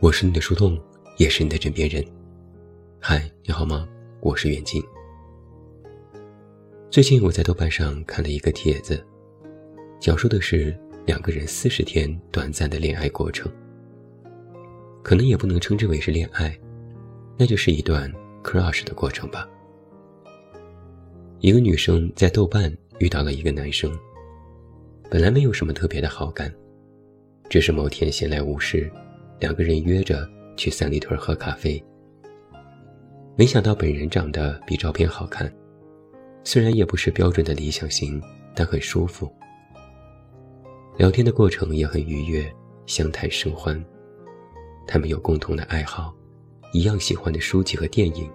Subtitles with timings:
[0.00, 0.80] 我是你的树洞，
[1.18, 2.02] 也是你的枕边人。
[2.98, 3.86] 嗨，你好吗？
[4.20, 4.82] 我是远近。
[6.90, 9.04] 最近我在豆瓣上看了一个帖子，
[10.00, 13.52] 讲述的是两个人四十天短暂的恋爱过程。
[15.02, 16.58] 可能也不能称之为是恋爱，
[17.36, 18.10] 那就是一段
[18.42, 19.46] crush 的过程吧。
[21.40, 23.92] 一个女生在豆瓣遇到了一个男生，
[25.10, 26.50] 本来没有什么特别的好感，
[27.50, 28.90] 只是某天闲来无事，
[29.40, 31.82] 两个人约着去三里屯喝咖啡。
[33.36, 35.50] 没想到本人长得比照片好看，
[36.44, 38.22] 虽然也不是标准的理想型，
[38.54, 39.32] 但很舒服。
[40.98, 42.52] 聊天的过程也很愉悦，
[42.84, 43.82] 相谈甚欢。
[44.86, 46.14] 他们有共同的爱好，
[46.74, 48.30] 一样喜欢的书籍和电影，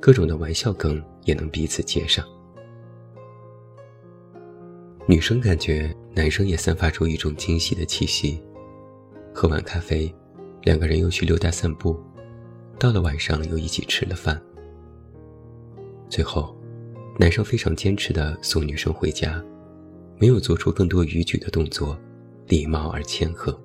[0.00, 2.24] 各种的玩笑梗也能彼此接上。
[5.08, 8.40] 女生感觉男生也散发出一种惊喜的气息。
[9.34, 10.14] 喝完咖啡，
[10.62, 11.98] 两个人又去溜达散步，
[12.78, 14.40] 到了晚上又一起吃了饭。
[16.08, 16.56] 最后，
[17.18, 19.42] 男生非常坚持地送女生回家，
[20.18, 21.98] 没有做出更多逾矩的动作，
[22.46, 23.58] 礼貌而谦和。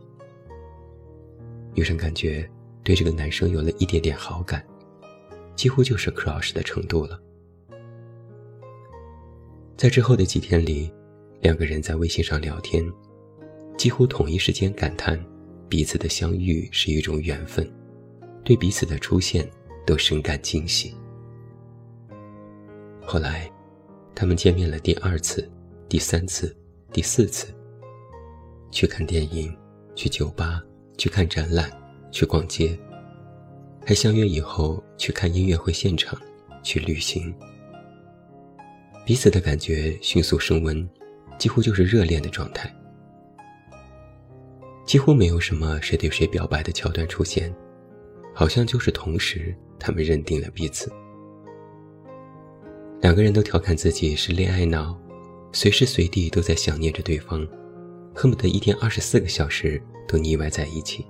[1.73, 2.49] 女生感觉
[2.83, 4.65] 对这个男生有了一点点好感，
[5.55, 7.19] 几乎就是 crush 的程度了。
[9.75, 10.91] 在之后的几天里，
[11.41, 12.83] 两个人在微信上聊天，
[13.77, 15.23] 几乎同一时间感叹
[15.69, 17.69] 彼此的相遇是一种缘分，
[18.43, 19.49] 对彼此的出现
[19.85, 20.95] 都深感惊喜。
[23.03, 23.51] 后来，
[24.15, 25.49] 他们见面了第二次、
[25.87, 26.55] 第三次、
[26.91, 27.47] 第四次，
[28.71, 29.55] 去看电影，
[29.95, 30.61] 去酒吧。
[30.99, 31.71] 去看展览，
[32.09, 32.75] 去逛街，
[33.85, 36.19] 还相约以后去看音乐会现场，
[36.63, 37.31] 去旅行。
[39.05, 40.89] 彼此的感觉迅速升温，
[41.37, 42.75] 几乎就是热恋的状态。
[44.87, 47.53] 几乎没有什么谁对谁表白的桥段出现，
[48.33, 50.91] 好像就是同时他们认定了彼此。
[53.01, 54.99] 两个人都调侃自己是恋爱脑，
[55.51, 57.47] 随时随地都在想念着对方，
[58.15, 59.79] 恨不得一天二十四个小时。
[60.07, 61.05] 都腻歪在一起。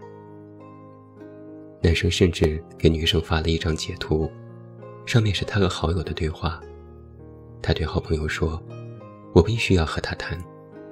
[1.84, 4.28] 男生甚至给女生发了一张截图，
[5.06, 6.60] 上面是他和好友的对话。
[7.62, 8.60] 他对好朋友说
[9.36, 10.36] ：“我必须要和他谈，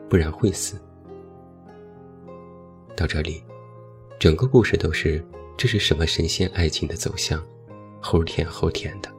[0.07, 0.79] 不然会死。”
[2.95, 3.43] 到这里，
[4.17, 5.23] 整个故事都是
[5.57, 7.43] 这是什么神仙爱情的走向，
[8.01, 9.09] 齁甜齁甜的。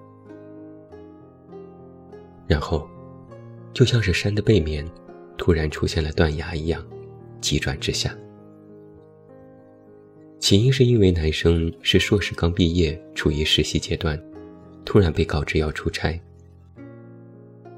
[2.46, 2.88] 然后，
[3.74, 4.86] 就像是山的背面
[5.36, 6.84] 突然出现了断崖一样，
[7.40, 8.16] 急转直下。
[10.38, 14.20] 起因是因为男生是硕士刚毕业，处于实习阶段，
[14.84, 16.18] 突然被告知要出差。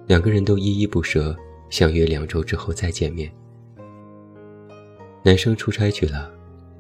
[0.07, 1.35] 两个人都依依不舍，
[1.71, 3.33] 相约两周之后再见面。
[5.29, 6.33] 男生出差去了，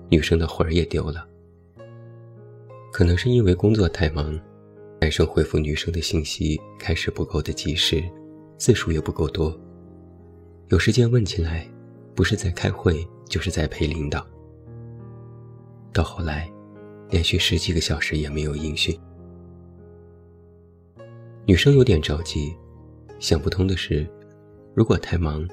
[0.09, 1.29] 女生的魂儿也丢了。
[2.91, 4.41] 可能是因为工作太忙，
[5.03, 8.03] 男生回复女生的信息开始不够的及时，
[8.57, 9.55] 字数也不够多。
[10.69, 11.69] 有时间问起来，
[12.15, 14.27] 不是在开会，就是在陪领导。
[15.93, 16.51] 到后来，
[17.11, 18.99] 连续十几个小时也没有音讯。
[21.45, 22.57] 女生有点着急，
[23.19, 24.09] 想不通的是，
[24.75, 25.47] 如果太忙，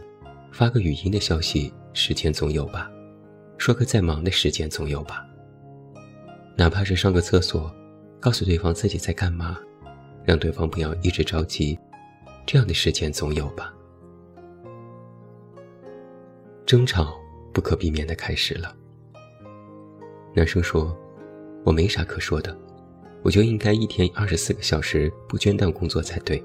[0.50, 2.92] 发个语音的消息时间总有吧？
[3.58, 5.26] 说个再忙的时间总有吧？
[6.58, 7.74] 哪怕是上个厕所，
[8.20, 9.58] 告诉对方自己在干嘛，
[10.26, 11.80] 让对方不要一直着急，
[12.46, 13.74] 这样的时间总有吧？
[16.66, 17.18] 争吵
[17.54, 18.76] 不可避免的开始了。
[20.34, 20.94] 男生说
[21.64, 22.56] ：“我没啥可说的，
[23.24, 26.44] 我就应该一天二十四个小时不间断工作才对。”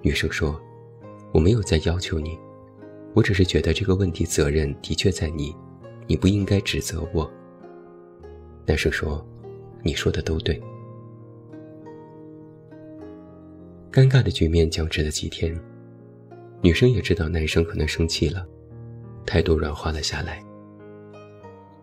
[0.00, 0.58] 女生说
[1.30, 2.38] ：“我没有在要求你，
[3.14, 5.54] 我只是觉得这个问题责任的确在你，
[6.06, 7.30] 你不应该指责我。”
[8.66, 9.26] 男生说
[9.82, 10.60] ：“你说的都对。”
[13.92, 15.54] 尴尬的局面僵持了几天，
[16.62, 18.46] 女生也知道男生可能生气了，
[19.26, 20.42] 态度软化了下来。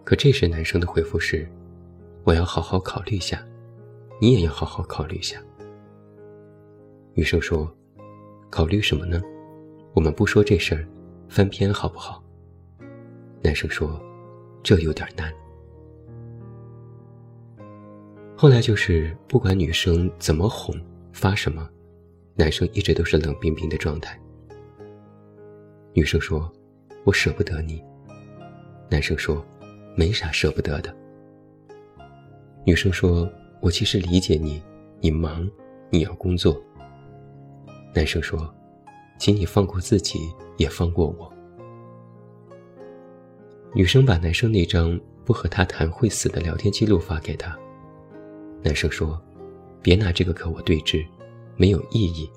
[0.03, 1.47] 可这时，男生的回复是
[2.25, 3.45] ：“我要好好考虑下，
[4.19, 5.39] 你也要好好考虑下。”
[7.13, 7.71] 女生说
[8.49, 9.21] ：“考虑什么呢？
[9.93, 10.87] 我们不说这事儿，
[11.29, 12.21] 翻篇好不好？”
[13.41, 14.01] 男生说
[14.61, 15.33] ：“这有点难。”
[18.35, 20.75] 后来就是不管女生怎么哄，
[21.13, 21.69] 发什么，
[22.35, 24.19] 男生一直都是冷冰冰的状态。
[25.93, 26.51] 女生说
[27.05, 27.81] ：“我舍不得你。”
[28.91, 29.45] 男生说。
[29.95, 30.95] 没啥舍不得的。
[32.65, 33.29] 女生说
[33.59, 34.63] ：“我其实理解你，
[35.01, 35.49] 你忙，
[35.89, 36.61] 你要工作。”
[37.93, 38.49] 男生说
[39.19, 40.17] ：“请你放过自己，
[40.59, 41.33] 也放过我。”
[43.73, 47.57] 女生把男生那张不和他谈会死的聊天记录发给他。
[48.61, 49.19] 男生说
[49.81, 51.05] ：“别拿这个和我对峙，
[51.55, 52.29] 没有意义。”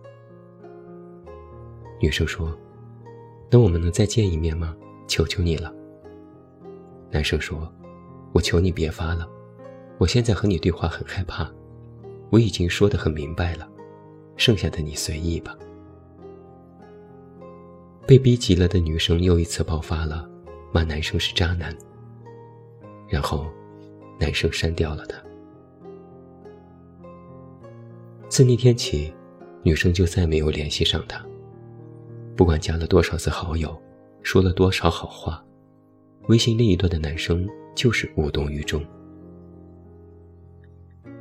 [2.01, 2.57] 女生说
[3.51, 4.77] ：“那我们能再见一面吗？
[5.09, 5.75] 求求你了。”
[7.11, 7.71] 男生说
[8.33, 9.29] ：“我求你别发了，
[9.99, 11.51] 我现在和你对话很害怕，
[12.31, 13.69] 我已经说得很明白了，
[14.37, 15.57] 剩下的你随意吧。”
[18.07, 20.29] 被逼急了的女生又一次爆发了，
[20.73, 21.77] 骂男生是渣男。
[23.09, 23.47] 然后，
[24.19, 25.23] 男生删掉了她。
[28.29, 29.13] 自那天起，
[29.63, 31.25] 女生就再没有联系上他。
[32.35, 33.79] 不管加了多少次好友，
[34.23, 35.45] 说了多少好话，
[36.29, 38.83] 微信另一端的男生就是无动于衷。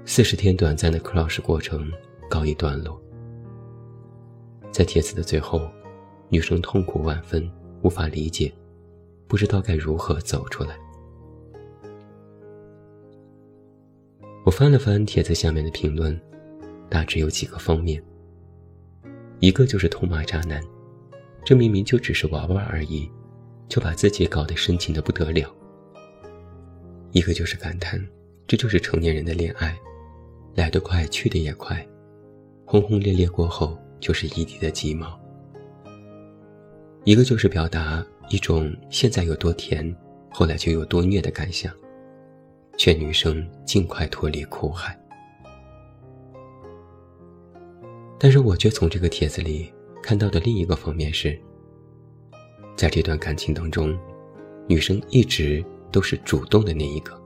[0.06, 1.92] 四十天短暂的 crush 过程
[2.30, 3.00] 告一段落。
[4.72, 5.70] 在帖子的最后，
[6.32, 7.46] 女生痛苦万分，
[7.82, 8.50] 无法理解，
[9.28, 10.78] 不知道该如何走出来。
[14.46, 16.18] 我翻了翻帖子下面的评论，
[16.90, 18.02] 大致有几个方面。
[19.42, 20.64] 一个就是痛骂渣男，
[21.44, 23.12] 这明明就只是玩玩而已，
[23.68, 25.54] 就把自己搞得深情的不得了。
[27.12, 28.02] 一个就是感叹，
[28.48, 29.78] 这就是成年人的恋爱，
[30.56, 31.86] 来得快去得也快，
[32.66, 35.21] 轰轰烈烈过后就是一地的鸡毛。
[37.04, 39.96] 一个就是表达一种现在有多甜，
[40.30, 41.74] 后来就有多虐的感想。
[42.78, 44.98] 劝女生尽快脱离苦海，
[48.18, 49.72] 但是我却从这个帖子里
[50.02, 51.38] 看到的另一个方面是，
[52.76, 53.96] 在这段感情当中，
[54.68, 57.20] 女生一直都是主动的那一个，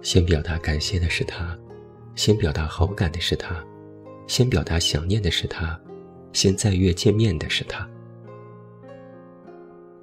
[0.00, 1.58] 先表达感谢的是他，
[2.14, 3.62] 先表达好感的是他，
[4.26, 5.78] 先表达想念的是他，
[6.34, 7.88] 先再约见面的是他，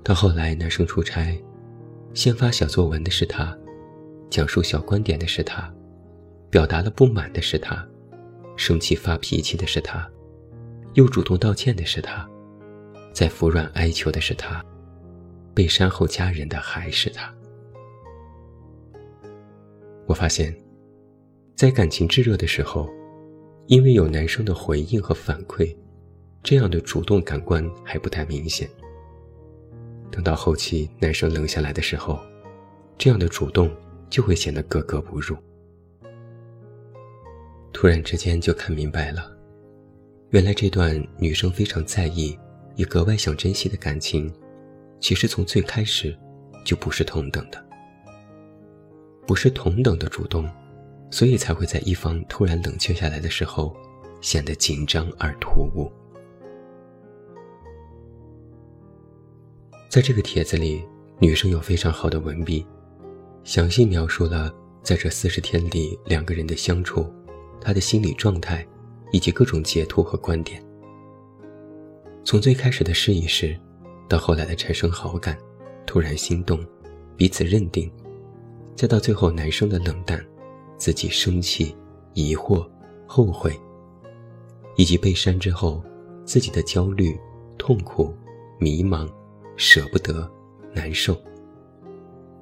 [0.02, 1.38] 到后来男生出差。
[2.14, 3.58] 先发小作文的是他，
[4.30, 5.74] 讲述小观点的是他，
[6.50, 7.88] 表达了不满的是他，
[8.58, 10.10] 生气发脾气的是他，
[10.96, 12.30] 又主动道歉的是他，
[13.14, 14.62] 在服软哀求的是他，
[15.54, 17.34] 被删后加人的还是他。
[20.06, 20.54] 我发现，
[21.56, 22.90] 在感情炙热的时候，
[23.68, 25.74] 因为有男生的回应和反馈，
[26.44, 28.70] 这样的主动感官还不太明显。
[30.12, 32.20] 等到后期男生冷下来的时候，
[32.98, 33.74] 这样的主动
[34.10, 35.38] 就会显得格格不入。
[37.72, 39.32] 突然之间就看明白了，
[40.32, 42.38] 原来这段女生非常在意，
[42.76, 44.32] 也格外想珍惜的感情，
[45.00, 46.18] 其实从最开始
[46.66, 47.64] 就不是同等的，
[49.26, 50.48] 不是同等的主动，
[51.10, 53.76] 所以才会在一方突然冷却下来的时候，
[54.20, 55.92] 显得紧张而突兀。
[59.92, 60.82] 在这个帖子里，
[61.20, 62.66] 女生有非常好的文笔，
[63.44, 64.50] 详细描述了
[64.82, 67.06] 在这四十天里两个人的相处，
[67.60, 68.66] 她的心理状态，
[69.12, 70.64] 以及各种截图和观点。
[72.24, 73.54] 从最开始的试一试，
[74.08, 75.38] 到后来的产生好感，
[75.86, 76.66] 突然心动，
[77.18, 77.92] 彼此认定，
[78.78, 80.26] 再到最后男生的冷淡，
[80.78, 81.76] 自己生气、
[82.14, 82.66] 疑惑、
[83.06, 83.60] 后悔，
[84.78, 85.84] 以及被删之后
[86.24, 87.20] 自己的焦虑、
[87.58, 88.16] 痛苦、
[88.58, 89.06] 迷茫。
[89.64, 90.28] 舍不得，
[90.74, 91.16] 难受。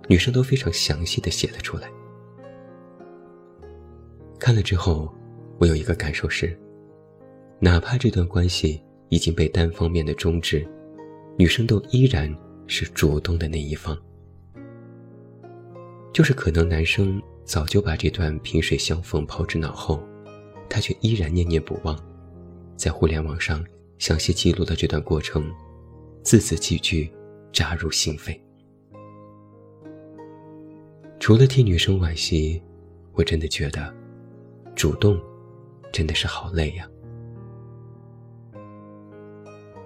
[0.07, 1.91] 女生都非常详细的写了出来。
[4.39, 5.13] 看了之后，
[5.57, 6.57] 我有一个感受是，
[7.59, 10.65] 哪怕这段关系已经被单方面的终止，
[11.37, 12.33] 女生都依然
[12.67, 13.95] 是主动的那一方。
[16.13, 20.01] 就是可能男生早就把这段萍水相逢抛之脑后，
[20.69, 21.99] 他却依然念念不忘，
[22.77, 23.61] 在互联网上
[23.97, 25.51] 详细记录了这段过程。
[26.21, 27.11] 字字句句
[27.51, 28.39] 扎入心扉。
[31.19, 32.61] 除了替女生惋惜，
[33.13, 33.93] 我真的觉得，
[34.75, 35.19] 主动
[35.91, 36.87] 真的是好累呀。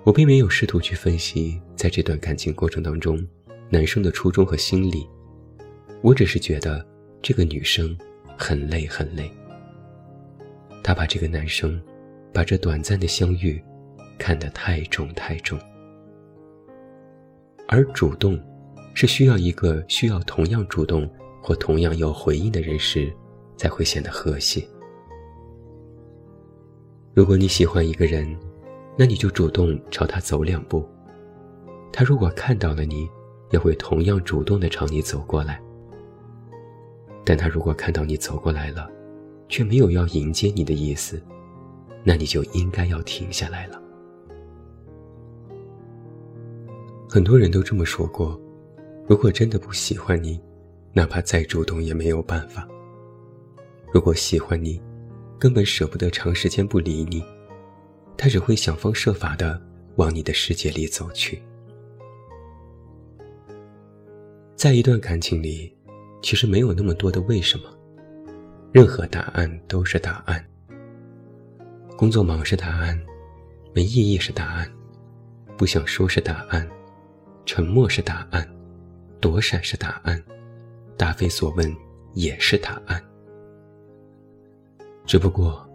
[0.03, 3.25] 我并没有试图去分析在这段感情过程当中
[3.69, 5.07] 男生的初衷和心理，
[6.01, 6.85] 我只是觉得
[7.21, 7.97] 这个女生
[8.37, 9.31] 很累很累。
[10.83, 11.81] 她把这个男生，
[12.33, 13.63] 把这短暂的相遇，
[14.19, 15.57] 看得太重太重。
[17.67, 18.39] 而主动，
[18.93, 21.09] 是需要一个需要同样主动
[21.41, 23.11] 或同样有回应的人时，
[23.57, 24.63] 才会显得和谐。
[27.13, 28.35] 如果你喜欢一个人，
[28.97, 30.87] 那你就主动朝他走两步。
[31.91, 33.07] 他如果看到了你，
[33.51, 35.61] 也会同样主动的朝你走过来。
[37.23, 38.89] 但他如果看到你走过来了，
[39.47, 41.21] 却没有要迎接你的意思，
[42.03, 43.82] 那你就应该要停下来了。
[47.13, 48.41] 很多人都这么说过，
[49.07, 50.41] 如果真的不喜欢你，
[50.93, 52.67] 哪怕再主动也没有办法。
[53.93, 54.81] 如果喜欢你，
[55.37, 57.23] 根本舍不得长时间不理你，
[58.17, 59.61] 他只会想方设法的
[59.97, 61.39] 往你的世界里走去。
[64.55, 65.71] 在一段感情里，
[66.23, 67.65] 其实没有那么多的为什么，
[68.71, 70.43] 任何答案都是答案。
[71.95, 72.99] 工作忙是答案，
[73.71, 74.67] 没意义是答案，
[75.55, 76.67] 不想说是答案，
[77.45, 78.47] 沉默是答案，
[79.19, 80.21] 躲闪是答案，
[80.97, 81.75] 答非所问
[82.13, 83.03] 也是答案。
[85.05, 85.67] 只不过，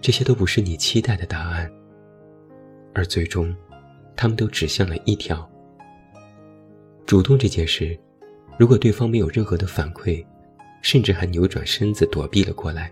[0.00, 1.70] 这些都不是你期待的答案，
[2.94, 3.54] 而最终，
[4.14, 5.50] 他们都指向了一条：
[7.04, 7.98] 主动这件事。
[8.58, 10.24] 如果对方没有任何的反馈，
[10.80, 12.90] 甚至还扭转身子躲避了过来，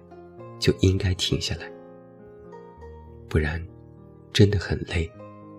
[0.59, 1.71] 就应该停下来。
[3.29, 3.65] 不然，
[4.33, 5.11] 真的很累，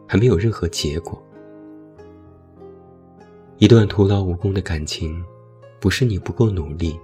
[0.08, 1.20] 还没有任何结果。
[3.58, 5.24] 一段徒劳无功的感情，
[5.80, 7.00] 不是你不够努力，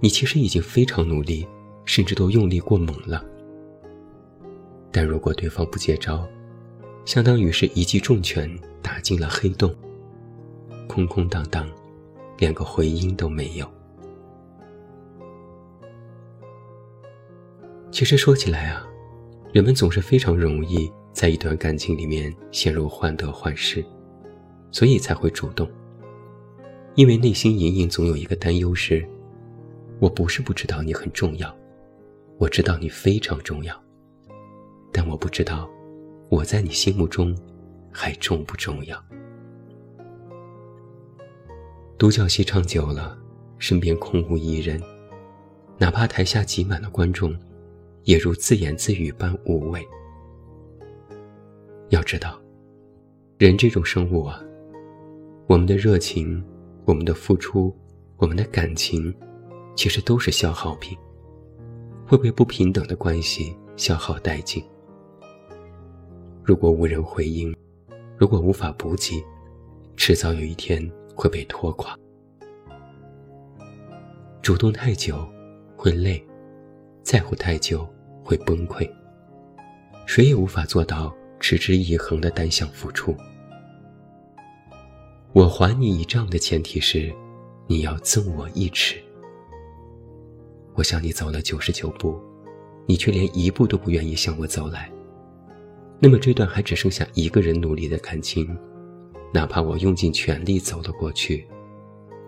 [0.00, 1.46] 你其实已经非常努力，
[1.84, 3.24] 甚至都用力过猛了。
[4.90, 6.26] 但如果对方不接招，
[7.04, 9.74] 相当于是一记重拳打进了黑洞，
[10.88, 11.68] 空空荡荡。
[12.38, 13.66] 连个回音都没有。
[17.90, 18.86] 其实说起来啊，
[19.54, 23.82] 人们总是非常容易在一段感情里面陷入患得患失，
[24.76, 25.66] 所以才会主动。
[26.96, 29.08] 因为内心隐隐总有一个担忧是：
[30.00, 31.56] 我不是不知道你很重要，
[32.36, 33.74] 我知道你非常重要，
[34.92, 35.66] 但我不知道
[36.28, 37.34] 我在你心目中
[37.90, 39.02] 还重不重要。
[41.96, 43.16] 独角戏唱久了，
[43.56, 44.78] 身边空无一人，
[45.78, 47.34] 哪怕台下挤满了观众，
[48.04, 49.82] 也如自言自语般无味。
[51.88, 52.38] 要知道，
[53.38, 54.42] 人这种生物啊，
[55.46, 56.44] 我们的热情、
[56.84, 57.74] 我们的付出、
[58.16, 59.14] 我们的感情，
[59.74, 60.96] 其实都是消耗品，
[62.06, 64.62] 会被不平等的关系消耗殆尽。
[66.42, 67.54] 如果无人回应，
[68.16, 69.24] 如果无法补给，
[69.96, 70.90] 迟早有一天。
[71.18, 71.98] 会被拖垮，
[74.42, 75.26] 主动太久
[75.74, 76.22] 会累，
[77.02, 77.88] 在乎太久
[78.22, 78.86] 会崩溃。
[80.04, 83.16] 谁也无法做到持之以恒的单向付出。
[85.36, 87.14] 我还你一丈的前提是，
[87.66, 88.96] 你要赠我一尺。
[90.72, 92.18] 我向你走了九十九步，
[92.86, 94.90] 你却连一步都不愿意向我走来，
[95.98, 98.48] 那么这段还只剩下一个人努力的感情。
[99.30, 101.46] 哪怕我用尽全力走了过去，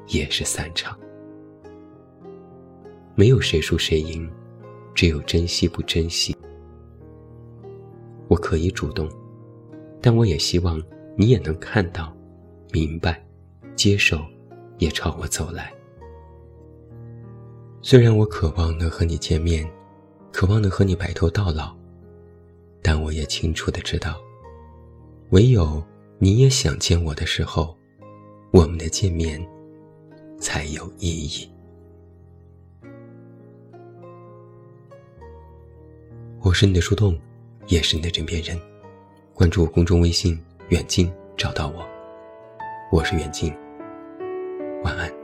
[0.08, 0.94] 也是散场。
[3.14, 4.30] 没有谁输谁赢，
[4.94, 6.36] 只有珍惜不珍惜。
[8.28, 9.08] 我可以主动，
[9.98, 10.78] 但我也希望
[11.16, 12.14] 你也能看到、
[12.72, 13.24] 明白、
[13.76, 14.20] 接受，
[14.78, 15.72] 也朝我走来。
[17.82, 19.68] 虽然我渴望能和你见面，
[20.32, 21.74] 渴望能和你白头到老，
[22.82, 24.20] 但我也清楚的知道，
[25.30, 25.82] 唯有。
[26.20, 27.76] 你也想见我的时候，
[28.50, 29.40] 我们的见面
[30.36, 31.48] 才有意义。
[36.40, 37.16] 我是你的树洞，
[37.68, 38.60] 也是你的枕边人。
[39.32, 40.36] 关注公众微信
[40.70, 41.08] “远近”，
[41.38, 41.86] 找到我。
[42.90, 43.54] 我是远近
[44.82, 45.17] 晚安。